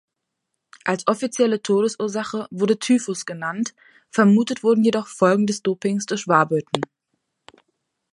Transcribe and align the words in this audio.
Als 0.83 1.05
offizielle 1.07 1.61
Todesursache 1.61 2.47
wurde 2.49 2.79
Typhus 2.79 3.27
genannt, 3.27 3.75
vermutet 4.09 4.63
wurden 4.63 4.83
jedoch 4.83 5.05
Folgen 5.05 5.45
des 5.45 5.61
Dopings 5.61 6.07
durch 6.07 6.27
Warburton. 6.27 6.81